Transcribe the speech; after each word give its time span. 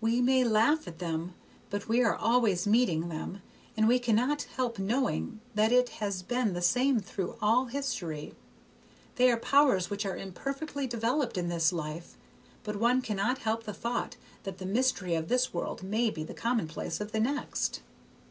We 0.00 0.22
may 0.22 0.44
laugh 0.44 0.88
at 0.88 0.98
them, 0.98 1.34
but 1.68 1.88
we 1.90 2.02
are 2.02 2.16
always 2.16 2.66
meeting 2.66 3.10
them, 3.10 3.42
and 3.76 3.86
one 3.86 3.98
cannot 3.98 4.44
help 4.56 4.78
knowing 4.78 5.40
that 5.54 5.72
it 5.72 5.90
has 6.00 6.22
been 6.22 6.54
the 6.54 6.62
same 6.62 7.00
through 7.00 7.36
all 7.42 7.66
history. 7.66 8.34
They 9.16 9.30
are 9.30 9.36
powers 9.36 9.90
which 9.90 10.06
are 10.06 10.16
imperfectly 10.16 10.86
developed 10.86 11.36
in 11.36 11.48
this 11.50 11.70
life, 11.70 12.16
but 12.64 12.76
one 12.76 13.02
cannot 13.02 13.40
help 13.40 13.64
the 13.64 13.74
thought 13.74 14.16
that 14.44 14.56
the 14.56 14.64
mystery 14.64 15.14
of 15.14 15.28
this 15.28 15.52
world 15.52 15.82
may 15.82 16.08
be 16.08 16.24
the 16.24 16.32
commonplace 16.32 16.98
of 16.98 17.12
the 17.12 17.20
next." 17.20 17.82